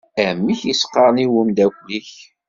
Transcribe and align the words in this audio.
Amek 0.25 0.61
i 0.65 0.73
s-qqaṛen 0.75 1.23
i 1.25 1.27
wemdakel-ik? 1.33 2.11